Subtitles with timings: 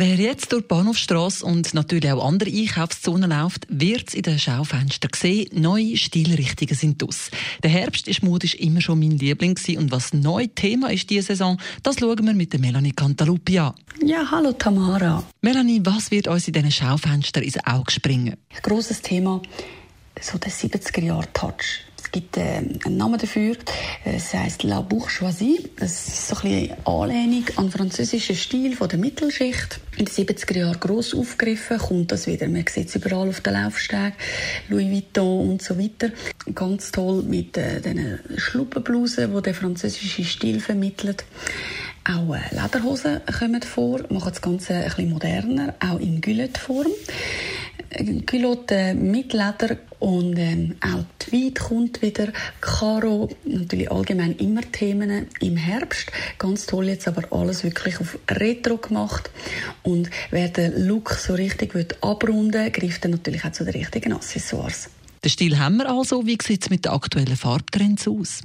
[0.00, 4.38] Wer jetzt durch die Bahnhofstrasse und natürlich auch andere Einkaufszonen läuft, wird es in den
[4.38, 7.32] Schaufenstern sehen, neue Stilrichtungen sind aus.
[7.64, 11.26] Der Herbst ist modisch immer schon mein Liebling gewesen und was neu Thema ist diese
[11.26, 13.74] Saison, das schauen wir mit der Melanie Cantaluppi an.
[14.00, 15.24] Ja, hallo Tamara.
[15.40, 18.36] Melanie, was wird uns in diesen Schaufenstern ins Auge springen?
[18.54, 19.42] Ein grosses Thema,
[20.20, 21.87] so der 70er-Jahr-Touch.
[22.08, 22.40] Es gibt äh,
[22.86, 23.54] einen Namen dafür.
[24.02, 25.68] Es heißt La Bourgeoisie.
[25.76, 29.78] Das ist so ein bisschen Anlehnung an den französischen Stil von der Mittelschicht.
[29.98, 32.48] In den 70er Jahren gross aufgegriffen, kommt das wieder.
[32.48, 34.14] Man sieht es überall auf den Laufstegen,
[34.70, 36.10] Louis Vuitton und so weiter.
[36.54, 41.26] Ganz toll mit äh, diesen Schluppenblusen, die der französische Stil vermittelt.
[42.04, 46.86] Auch äh, Lederhosen kommen vor, machen das Ganze ein bisschen moderner, auch in Gülletform.
[48.26, 52.28] Culotte mit Leder und ähm, auch Tweed kommt wieder.
[52.60, 56.10] Karo, natürlich allgemein immer Themen im Herbst.
[56.38, 59.30] Ganz toll jetzt aber alles wirklich auf Retro gemacht.
[59.82, 64.12] Und wer den Look so richtig will abrunden greift dann natürlich auch zu den richtigen
[64.12, 64.90] Accessoires.
[65.24, 66.26] Den Stil haben wir also.
[66.26, 68.42] Wie sieht es mit den aktuellen Farbtrends aus?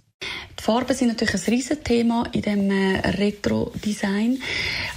[0.59, 4.41] Die Farben sind natürlich ein Riesenthema in dem äh, Retro-Design.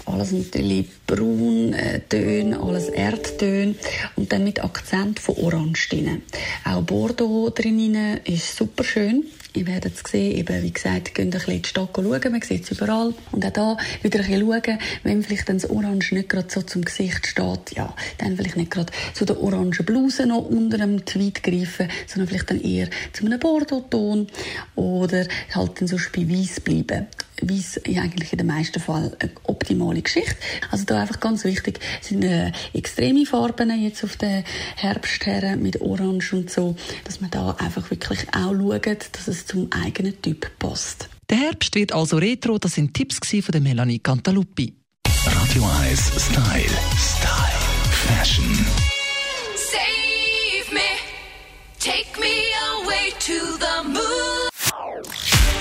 [0.04, 3.74] Alles natürlich braun, äh, Töne, alles Erdtöne
[4.14, 6.22] und dann mit Akzent von Orange drin.
[6.64, 9.24] Auch Bordeaux drin ist super schön.
[9.56, 12.42] Ihr werdet es sehen, eben, wie gesagt, könnt ein bisschen in die Stadt schauen, man
[12.42, 13.14] sieht es überall.
[13.32, 16.60] Und auch da wieder ein bisschen schauen, wenn vielleicht dann das Orange nicht gerade so
[16.60, 21.06] zum Gesicht steht, ja, dann vielleicht nicht gerade zu der orangen Bluse noch unter dem
[21.06, 24.26] Tweed greifen, sondern vielleicht dann eher zu einem Bordeaux-Ton
[24.74, 27.06] oder halt dann so bei Weiss bleiben.
[27.42, 30.36] Weiss ist eigentlich in den meisten Fällen eine optimale Geschichte.
[30.70, 34.44] Also da einfach ganz wichtig sind äh, extreme Farben jetzt auf den
[34.76, 39.46] Herbst her mit Orange und so, dass man da einfach wirklich auch schaut, dass es
[39.46, 41.08] zum eigenen Typ passt.
[41.28, 44.74] Der Herbst wird also retro, das sind Tipps von der Melanie Cantaluppi.
[45.26, 46.78] Radio 1 Style.
[46.96, 47.56] Style.
[47.90, 48.95] Fashion.